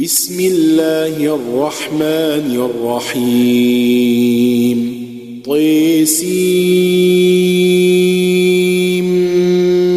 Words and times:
بسم 0.00 0.40
الله 0.40 1.34
الرحمن 1.34 2.70
الرحيم. 2.70 4.78
طيسيم 5.44 6.34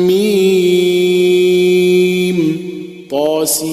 ميم. 0.08 2.58
طاسيم. 3.12 3.70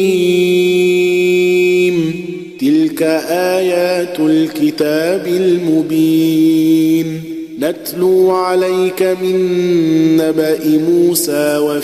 تلك 2.59 3.04
آيات 3.30 4.20
الكتاب 4.20 5.28
المبين. 5.28 7.21
نتلو 7.59 8.32
عليك 8.32 9.02
من 9.02 9.36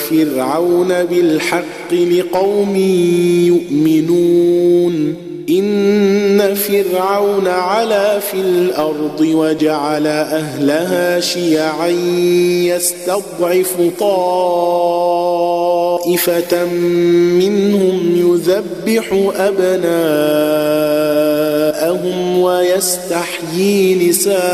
وفرعون 0.03 0.87
بالحق 0.87 1.93
لقوم 1.93 2.75
يؤمنون. 3.47 5.15
إن 5.49 6.55
فرعون 6.55 7.47
علا 7.47 8.19
في 8.19 8.37
الأرض 8.37 9.21
وجعل 9.21 10.07
أهلها 10.07 11.19
شيعا 11.19 11.87
يستضعف 12.67 13.75
طائفة 13.99 14.25
منهم 17.39 17.99
يذبح 18.15 19.31
أبناءهم 19.37 19.87
ويستحيي 22.39 24.09
نساءهم. 24.09 24.53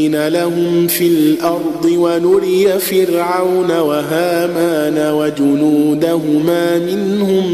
لهم 0.00 0.86
في 0.86 1.06
الأرض 1.06 1.84
ونري 1.84 2.78
فرعون 2.78 3.70
وهامان 3.70 5.14
وجنودهما 5.14 6.78
منهم 6.78 7.52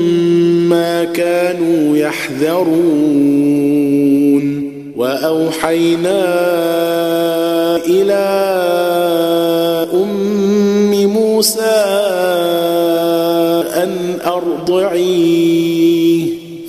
ما 0.68 1.04
كانوا 1.04 1.96
يحذرون. 1.96 3.58
وأوحينا 4.96 6.24
إلى 7.86 8.24
أم 9.94 11.06
موسى 11.06 11.84
أن 13.74 14.18
أرضعيه 14.26 15.87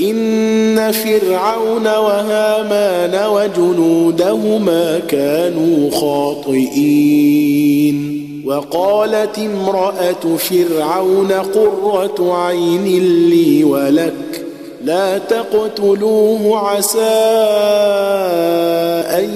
إن 0.00 0.92
فرعون 0.92 1.86
وهامان 1.86 3.26
وجنودهما 3.26 4.98
كانوا 4.98 5.90
خاطئين. 5.90 7.50
وقالت 8.46 9.38
امرأة 9.38 10.36
فرعون 10.36 11.32
قرة 11.32 12.34
عين 12.34 12.84
لي 13.30 13.64
ولك 13.64 14.46
لا 14.84 15.18
تقتلوه 15.18 16.58
عسى 16.58 16.98
أن 19.18 19.30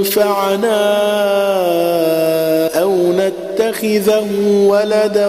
ينفعنا 0.00 0.80
أو 2.82 2.94
نتخذه 3.12 4.26
ولدا. 4.66 5.28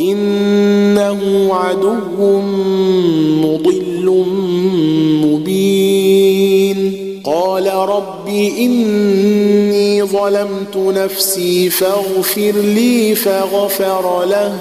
إنه 0.00 1.54
عدو 1.54 2.40
مضل 3.44 4.06
مبين. 5.24 6.80
قال 7.24 7.66
رب 7.66 8.28
إني 8.58 10.02
ظلمت 10.02 10.76
نفسي 10.76 11.70
فاغفر 11.70 12.52
لي 12.52 13.14
فغفر 13.14 14.24
له. 14.24 14.54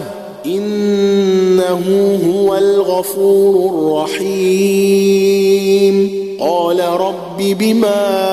إنه 0.46 1.82
هو 2.30 2.58
الغفور 2.58 4.06
الرحيم. 4.10 6.10
قال 6.40 6.80
رب 6.80 7.38
بما 7.40 8.30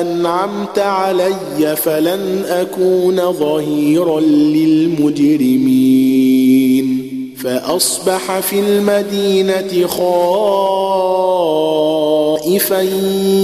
أنعمت 0.00 0.78
علي 0.78 1.76
فلن 1.76 2.44
أكون 2.48 3.32
ظهيرا 3.32 4.20
للمجرمين. 4.20 5.84
فأصبح 7.44 8.40
في 8.40 8.60
المدينة 8.60 9.86
خائفا 9.86 10.04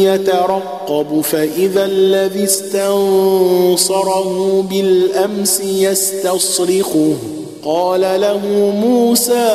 يترقب 0.02 1.20
فإذا 1.20 1.84
الذي 1.84 2.44
استنصره 2.44 4.28
بالأمس 4.70 5.60
يستصرخه. 5.60 7.16
قال 7.64 8.00
له 8.00 8.40
موسى 8.80 9.50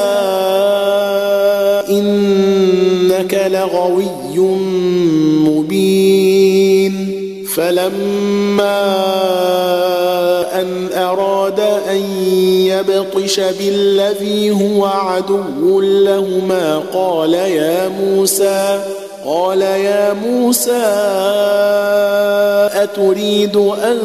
إنك 1.89 3.47
لغوي 3.51 4.39
مبين. 5.47 7.15
فلما 7.55 8.85
أن 10.61 10.89
أراد 10.93 11.59
أن 11.59 12.01
يبطش 12.67 13.39
بالذي 13.39 14.51
هو 14.51 14.85
عدو 14.85 15.81
لهما 15.81 16.81
قال 16.93 17.33
يا 17.33 17.87
موسى 17.87 18.83
قال 19.25 19.61
يا 19.61 20.13
موسى 20.13 20.85
أتريد 22.73 23.55
أن 23.57 23.97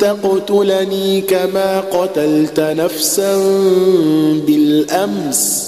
تقتلني 0.00 1.20
كما 1.20 1.80
قتلت 1.80 2.60
نفسا 2.60 3.36
بالأمس؟ 4.46 5.67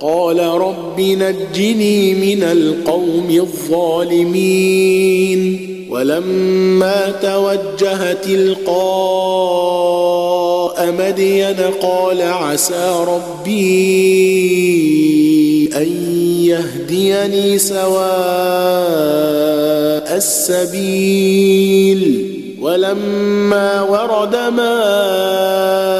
قال 0.00 0.38
رب 0.40 1.00
نجني 1.00 2.14
من 2.14 2.42
القوم 2.42 3.30
الظالمين 3.30 4.60
ولما 5.90 7.12
توجه 7.22 8.12
تلقاء 8.12 8.70
مدين 10.98 11.56
قال 11.82 12.22
عسى 12.22 13.04
ربي 13.08 13.60
أن 15.76 15.88
يهديني 16.44 17.58
سواء 17.58 18.00
السبيل. 20.16 22.00
ولما 22.60 23.82
ورد 23.82 24.36
ماء 24.36 25.99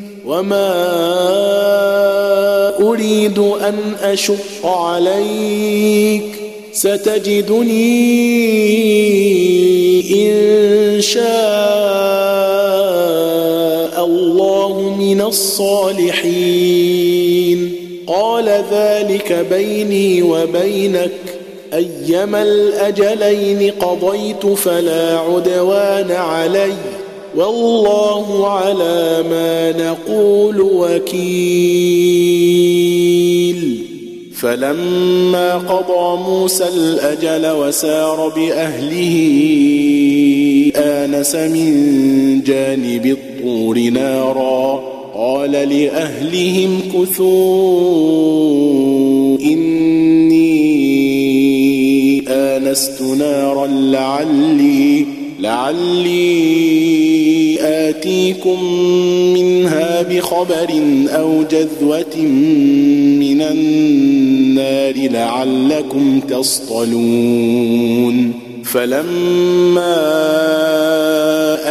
وما 0.31 0.71
اريد 2.79 3.39
ان 3.39 3.77
اشق 4.01 4.65
عليك 4.65 6.23
ستجدني 6.73 7.81
ان 10.13 11.01
شاء 11.01 11.25
الله 14.05 14.95
من 14.99 15.21
الصالحين 15.21 16.21
قال 18.07 18.63
ذلك 18.71 19.45
بيني 19.51 20.21
وبينك 20.21 21.11
ايما 21.73 22.41
الاجلين 22.41 23.71
قضيت 23.71 24.45
فلا 24.45 25.19
عدوان 25.19 26.11
عليّ 26.11 27.00
والله 27.35 28.47
على 28.47 29.23
ما 29.29 29.71
نقول 29.71 30.61
وكيل. 30.61 31.61
فلما 34.35 35.57
قضى 35.57 36.21
موسى 36.23 36.67
الأجل 36.67 37.51
وسار 37.51 38.27
بأهله 38.35 39.15
آنس 40.75 41.35
من 41.35 42.41
جانب 42.43 43.05
الطور 43.05 43.79
نارا. 43.79 44.91
قال 45.15 45.51
لأهلهم 45.51 46.79
كثوا 46.93 47.37
إني 49.39 50.41
آنست 52.27 53.01
نارا 53.01 53.67
لعلي 53.67 55.20
لعلي 55.41 56.71
آتيكم 57.61 58.63
منها 59.33 60.01
بخبر 60.01 60.69
أو 61.09 61.43
جذوة 61.43 62.17
من 63.19 63.41
النار 63.41 64.93
لعلكم 64.95 66.19
تصطلون. 66.19 67.71
فلما 68.63 69.95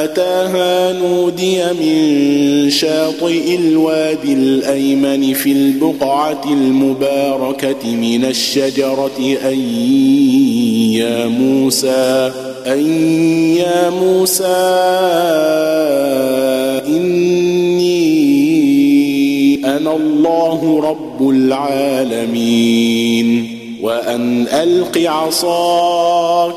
أتاها 0.05 0.93
نودي 0.93 1.63
من 1.81 2.71
شاطئ 2.71 3.55
الوادي 3.55 4.33
الأيمن 4.33 5.33
في 5.33 5.53
البقعة 5.53 6.43
المباركة 6.47 7.97
من 7.97 8.25
الشجرة 8.25 9.39
أن 9.45 9.59
يا 10.93 11.27
موسى 11.27 12.50
أن 12.73 12.87
يا 13.57 13.91
موسى 13.91 14.47
إني 16.87 18.01
أنا 19.65 19.97
الله 19.97 20.81
رب 20.85 21.29
العالمين 21.31 22.77
وأن 23.83 24.47
ألق 24.49 24.99
عصاك 25.11 26.55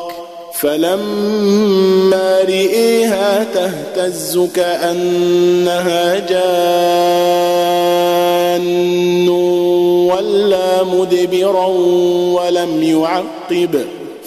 فلما 0.53 2.39
رئيها 2.41 3.43
تهتز 3.43 4.39
كأنها 4.55 6.20
جان 6.20 7.34
ولا 10.10 10.84
مدبرا 10.84 11.65
ولم 12.36 12.84
يعقب 12.84 13.86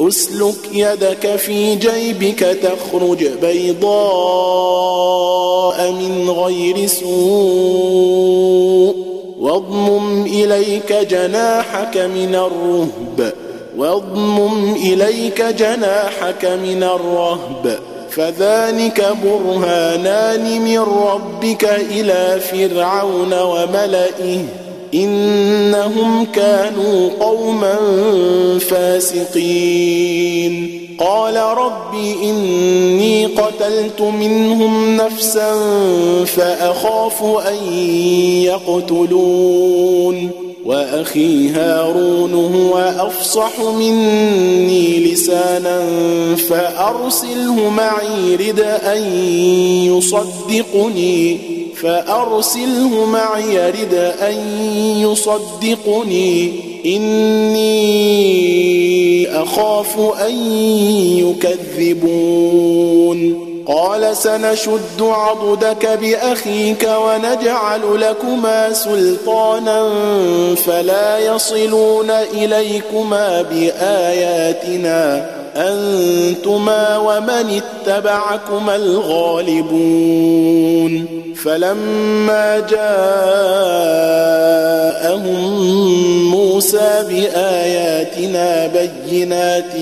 أسلك 0.00 0.68
يدك 0.72 1.36
في 1.36 1.74
جيبك 1.76 2.38
تخرج 2.38 3.26
بيضاء 3.42 3.90
من 5.92 6.30
غير 6.30 6.86
سوء 6.86 8.30
واضمم 9.40 10.26
إليك 10.26 10.92
جناحك 10.92 11.96
من 11.96 12.34
الرهب 12.34 13.32
واضمم 13.76 14.74
إليك 14.74 15.42
جناحك 15.42 16.44
من 16.44 16.82
الرهب 16.82 17.78
فذلك 18.10 19.16
برهانان 19.24 20.62
من 20.62 20.78
ربك 20.78 21.64
إلى 21.64 22.40
فرعون 22.40 23.34
وملئه 23.34 24.40
إنهم 24.94 26.24
كانوا 26.24 27.10
قوما 27.20 27.76
فاسقين. 28.70 30.76
قال 30.98 31.36
رب 31.36 31.94
إني 32.22 33.26
قتلت 33.26 34.00
منهم 34.00 34.96
نفسا 34.96 35.54
فأخاف 36.24 37.24
أن 37.24 37.72
يقتلون. 38.42 40.30
وأخي 40.64 41.48
هارون 41.48 42.34
هو 42.34 42.94
أفصح 42.98 43.60
مني 43.60 45.12
لسانا 45.12 45.86
فأرسله 46.36 47.70
معي 47.70 48.36
رد 48.36 48.60
أن 48.60 49.02
يصدقني. 49.86 51.38
فأرسله 51.82 53.04
معي 53.04 53.54
يرد 53.54 53.94
أن 54.20 54.34
يصدقني. 54.96 56.52
إني 56.86 57.70
أخاف 59.42 60.00
أن 60.26 60.34
يكذبون. 61.78 63.50
قال 63.66 64.16
سنشد 64.16 65.00
عضدك 65.00 65.98
بأخيك 66.02 66.88
ونجعل 67.04 68.00
لكما 68.00 68.72
سلطانا 68.72 69.90
فلا 70.54 71.18
يصلون 71.18 72.10
إليكما 72.10 73.42
بآياتنا. 73.42 75.30
أنتما 75.56 76.98
ومن 76.98 77.60
اتبعكما 77.86 78.76
الغالبون. 78.76 81.06
فلما 81.44 82.60
جاءهم 82.70 82.90
موسى 86.30 87.04
بآياتنا 87.08 88.66
بينات 88.66 89.74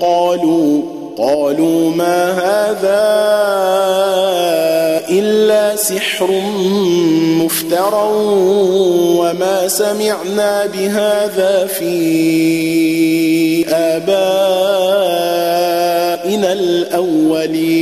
قالوا 0.00 0.82
قالوا 1.18 1.90
ما 1.90 2.30
هذا 2.30 3.12
إلا 5.10 5.76
سحر 5.76 6.30
مفترى 7.40 8.08
وما 9.18 9.68
سمعنا 9.68 10.66
بهذا 10.66 11.66
في 11.66 11.92
آبائنا 13.68 14.12
الأولين. 16.52 17.81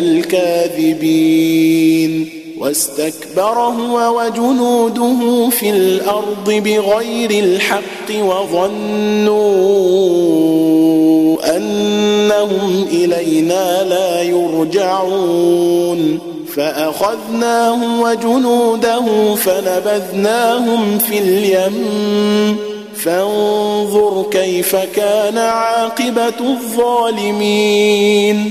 الكاذبين. 0.00 2.30
واستكبر 2.60 3.58
هو 3.58 4.20
وجنوده 4.20 5.48
في 5.50 5.70
الأرض 5.70 6.46
بغير 6.46 7.30
الحق 7.30 8.10
وظنوا 8.10 9.36
أنهم 11.56 12.86
إلينا 12.92 13.82
لا 13.82 14.22
يرجعون. 14.22 16.18
فأخذناه 16.56 18.02
وجنوده 18.02 19.34
فنبذناهم 19.34 20.98
في 20.98 21.18
اليم. 21.18 22.56
فانظر 22.96 24.26
كيف 24.30 24.76
كان 24.76 25.38
عاقبة 25.38 26.40
الظالمين. 26.40 28.50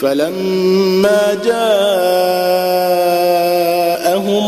فلما 0.00 1.34
جاءهم 1.44 1.76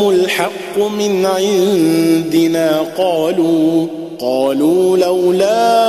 الحق 0.09 0.77
من 0.77 1.25
عندنا 1.25 2.85
قالوا 2.97 3.87
قالوا 4.19 4.97
لولا 4.97 5.83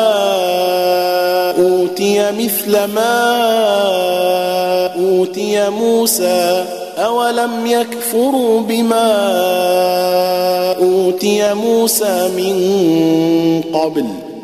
أوتي 1.58 2.30
مثل 2.30 2.84
ما 2.84 3.34
أوتي 4.96 5.70
موسى 5.70 6.64
أولم 6.98 7.66
يكفروا 7.66 8.60
بما 8.60 9.12
أوتي 10.82 11.54
موسى 11.54 12.28
من 12.36 13.62
قبل؟ 13.72 14.04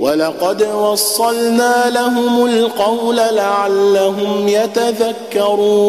ولقد 0.00 0.62
وصلنا 0.62 1.90
لهم 1.90 2.46
القول 2.46 3.16
لعلهم 3.16 4.48
يتذكرون. 4.48 5.80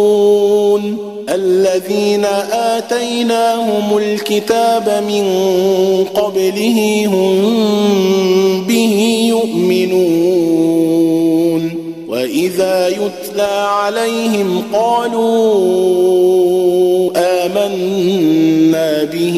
الذين 1.30 2.26
آتيناهم 2.52 3.98
الكتاب 3.98 5.04
من 5.08 5.26
قبله 6.14 7.06
هم 7.08 7.44
به 8.68 9.26
يؤمنون. 9.30 10.72
وإذا 12.10 12.88
يتلى 12.88 13.68
عليهم 13.68 14.64
قالوا 14.74 15.32
آمنا 17.16 19.04
به. 19.04 19.38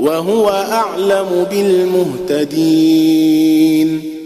وهو 0.00 0.48
أعلم 0.48 1.46
بالمهتدين. 2.30 4.17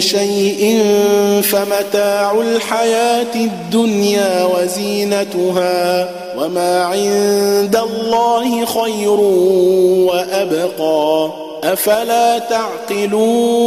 شيء 0.00 0.84
فمتاع 1.42 2.32
الحياة 2.40 3.34
الدنيا 3.34 4.44
وزينتها 4.44 6.10
وما 6.38 6.84
عند 6.84 7.76
الله 7.76 8.64
خير 8.64 9.20
وأبقى. 10.10 11.30
أفلا 11.64 12.38
تعقلون؟ 12.38 13.66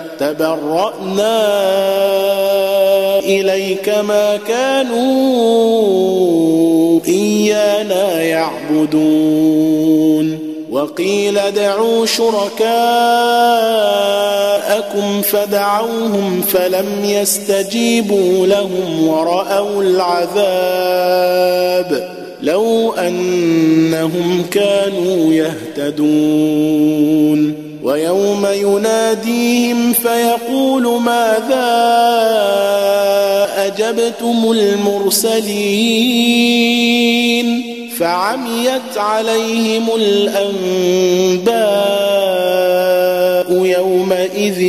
تبرانا 0.21 1.41
إليك 3.19 3.89
ما 3.89 4.37
كانوا 4.47 5.01
إيانا 7.07 8.21
يعبدون. 8.21 9.71
وقيل 10.71 11.37
ادعوا 11.37 12.05
شركاءكم 12.05 12.71
فدعوهم 15.21 16.41
فلم 16.41 16.87
يستجيبوا 17.03 18.47
لهم 18.47 19.07
ورأوا 19.07 19.83
العذاب. 19.83 21.31
لو 22.41 22.93
أنهم 22.93 24.45
كانوا 24.51 25.33
يهتدون. 25.33 26.81
ويوم 27.83 28.47
يناديهم 28.53 29.93
فيقول 29.93 31.01
ماذا 31.01 31.71
أجبتم 33.57 34.51
المرسلين 34.51 36.11
فعميت 37.99 38.97
عليهم 38.97 39.87
الأنباء 39.95 41.61
يومئذ 43.65 44.61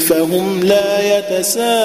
فهم 0.00 0.60
لا 0.62 1.18
يتساءلون 1.18 1.78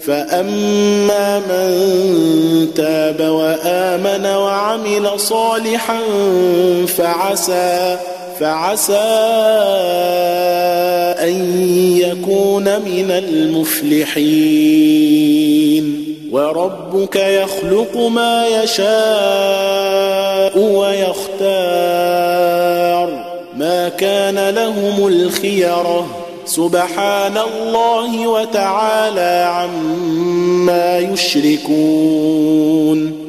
فأما 0.00 1.38
من 1.38 1.70
تاب 2.76 3.05
وعمل 4.76 5.20
صالحا 5.20 6.00
فعسى 6.86 7.98
فعسى 8.40 8.94
أن 11.20 11.60
يكون 11.98 12.64
من 12.64 13.10
المفلحين. 13.10 14.26
وربك 16.32 17.16
يخلق 17.16 17.96
ما 17.96 18.46
يشاء 18.46 18.88
ويختار. 20.58 21.26
ما 23.56 23.88
كان 23.88 24.48
لهم 24.48 25.06
الخيره 25.06 26.06
سبحان 26.46 27.38
الله 27.38 28.28
وتعالى 28.28 29.48
عما 29.50 30.98
يشركون. 30.98 32.46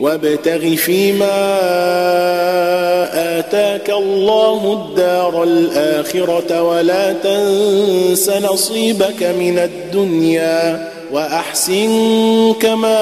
وابتغ 0.00 0.74
فيما 0.74 1.38
آتاك 3.38 3.90
الله 3.90 4.72
الدار 4.72 5.42
الآخرة 5.42 6.62
ولا 6.62 7.12
تنس 7.12 8.30
نصيبك 8.30 9.22
من 9.22 9.58
الدنيا 9.58 10.88
وأحسن 11.12 12.52
كما 12.60 13.00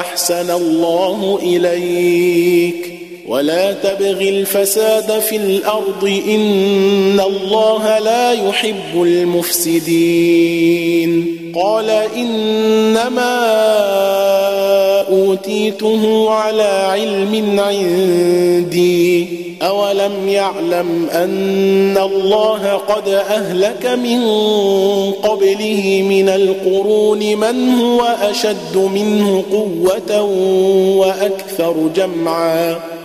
أحسن 0.00 0.50
الله 0.50 1.38
إليك. 1.42 2.98
ولا 3.28 3.72
تبغ 3.72 4.20
الفساد 4.20 5.18
في 5.18 5.36
الأرض 5.36 6.20
إن 6.28 7.20
الله 7.20 7.98
لا 7.98 8.32
يحب 8.32 9.02
المفسدين. 9.02 11.34
قال 11.54 11.90
إنما 11.90 13.38
أوتيته 15.10 16.30
على 16.30 16.62
علم 16.62 17.60
عندي. 17.60 19.26
أولم 19.62 20.28
يعلم 20.28 21.08
أن 21.12 21.98
الله 21.98 22.80
قد 22.88 23.08
أهلك 23.08 23.86
من 23.86 24.20
قبله 25.12 26.04
من 26.08 26.28
القرون 26.28 27.36
من 27.36 27.70
هو 27.70 28.16
أشد 28.22 28.76
منه 28.76 29.44
قوة 29.52 30.22
وأكثر 30.96 31.74
جمعا. 31.96 32.76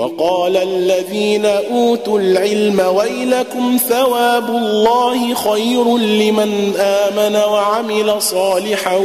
وقال 0.00 0.56
الذين 0.56 1.46
أوتوا 1.46 2.18
العلم 2.18 2.80
ويلكم 2.80 3.78
ثواب 3.88 4.48
الله 4.48 5.34
خير 5.34 5.98
لمن 5.98 6.72
آمن 6.78 7.36
وعمل 7.36 8.22
صالحا 8.22 8.96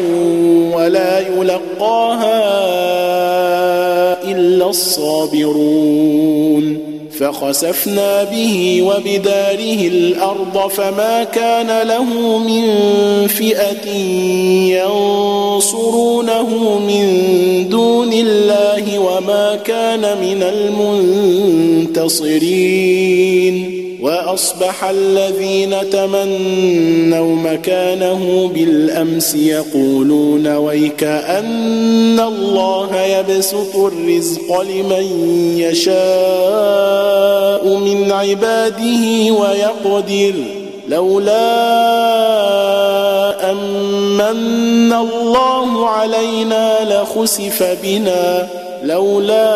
ولا 0.74 1.20
يلقاها 1.20 2.44
إلا 4.24 4.70
الصابرون 4.70 6.06
فخسفنا 7.20 8.24
به 8.24 8.82
وبداره 8.84 9.88
الأرض 9.88 10.68
فما 10.70 11.24
كان 11.24 11.88
له 11.88 12.38
من 12.38 12.68
فئة 13.28 13.90
ينصرونه 15.56 16.80
من 16.80 17.06
دون 17.70 18.14
الله 18.14 18.45
وما 19.18 19.56
كان 19.56 20.02
من 20.02 20.44
المنتصرين 21.94 23.86
وأصبح 24.02 24.84
الذين 24.84 25.90
تمنوا 25.90 27.36
مكانه 27.36 28.52
بالأمس 28.54 29.36
يقولون 29.36 30.48
ويك 30.48 31.04
أن 31.04 32.20
الله 32.20 33.02
يبسط 33.02 33.76
الرزق 33.76 34.62
لمن 34.62 35.30
يشاء 35.58 35.96
من 37.78 38.12
عباده 38.12 39.32
ويقدر 39.32 40.34
لولا 40.90 41.56
أمن 43.52 44.94
الله 44.94 45.90
علينا 45.90 46.78
لخسف 46.84 47.78
بنا 47.84 48.48
لولا 48.86 49.56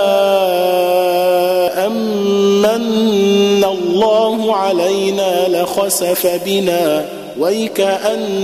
أمن 1.86 3.64
الله 3.64 4.56
علينا 4.56 5.48
لخسف 5.48 6.42
بنا 6.46 7.06
ويكأنه 7.40 8.36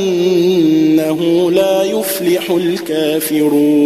لا 1.51 1.83
يفلح 1.83 2.51
الكافرون 2.51 3.85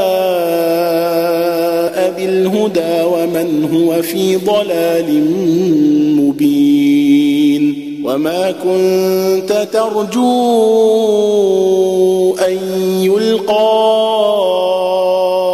بالهدى 2.67 3.03
ومن 3.03 3.69
هو 3.73 4.01
في 4.01 4.35
ضلال 4.35 5.23
مبين 6.15 7.91
وما 8.05 8.51
كنت 8.51 9.67
ترجو 9.73 10.21
أن 12.35 12.57
يلقى 13.03 14.01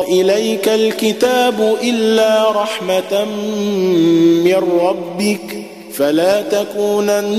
إليك 0.10 0.68
الكتاب 0.68 1.76
إلا 1.84 2.52
رحمة 2.52 3.26
من 4.44 4.64
ربك 4.82 5.64
فلا 5.94 6.42
تكونن 6.42 7.36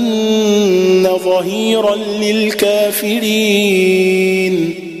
ظهيرا 1.23 1.95
للكافرين 2.21 3.29